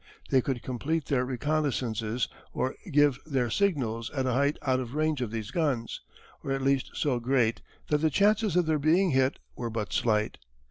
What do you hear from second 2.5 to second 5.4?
or give their signals at a height out of range of